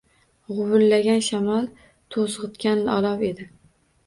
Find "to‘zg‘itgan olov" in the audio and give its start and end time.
2.17-3.23